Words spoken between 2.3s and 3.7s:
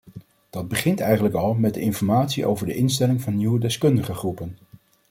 over de instelling van nieuwe